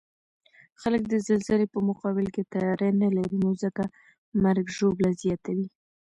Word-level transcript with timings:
خلک 0.81 1.03
د 1.09 1.13
زلزلې 1.27 1.67
په 1.73 1.79
مقابل 1.89 2.27
کې 2.35 2.43
تیاری 2.53 2.89
نلري، 3.01 3.37
نو 3.43 3.49
ځکه 3.63 3.83
مرګ 4.43 4.65
ژوبله 4.77 5.11
زیاته 5.21 5.51
وی 5.57 5.67